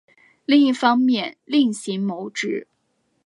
[0.45, 2.67] 另一方面另行谋职